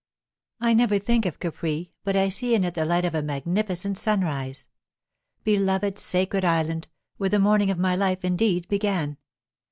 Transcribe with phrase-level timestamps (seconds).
[0.59, 3.99] "I never think of Capri but I see it in the light of a magnificent
[3.99, 4.67] sunrise.
[5.43, 9.19] Beloved, sacred island, where the morning of my life indeed began!